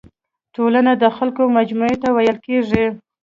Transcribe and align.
ټولنه 0.55 0.91
د 0.97 1.03
خلکو 1.17 1.41
مجموعي 1.57 1.95
ته 2.03 2.07
ويل 2.15 2.37
کيږي. 2.45 2.85